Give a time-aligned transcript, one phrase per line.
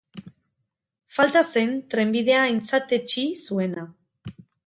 [1.17, 3.87] Falta zen, trenbidea aintzatetsi zuena.